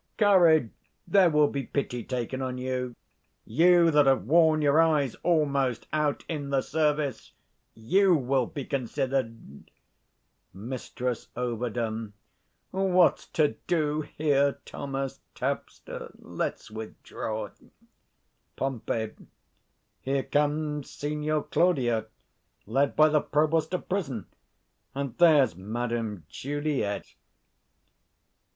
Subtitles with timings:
[0.17, 0.71] Courage!
[1.07, 2.95] there will be pity taken on you:
[3.45, 7.33] you that have worn your eyes almost out in the service,
[7.75, 9.37] you will be considered.
[10.53, 12.13] 105 Mrs Ov.
[12.71, 16.11] What's to do here, Thomas tapster?
[16.17, 17.49] let's withdraw.
[18.55, 18.81] Pom.
[19.99, 22.07] Here comes Signior Claudio,
[22.65, 24.25] led by the provost to prison;
[24.95, 27.13] and there's Madam Juliet.